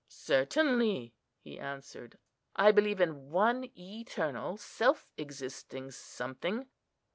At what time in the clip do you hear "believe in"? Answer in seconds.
2.71-3.29